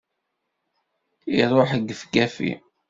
Iruḥ 1.41 1.71
gefgafi! 1.87 2.51